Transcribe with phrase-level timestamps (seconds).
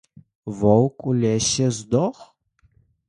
[0.61, 2.25] Воўк у лесе здох?